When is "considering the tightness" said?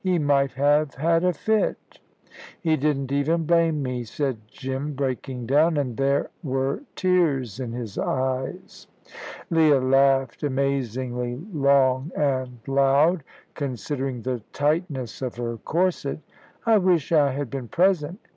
13.53-15.21